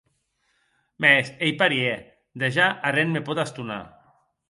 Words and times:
Mès 1.01 1.27
ei 1.45 1.53
parièr, 1.59 1.99
dejà 2.41 2.67
arren 2.87 3.09
me 3.13 3.21
pòt 3.25 3.43
estonar. 3.45 3.83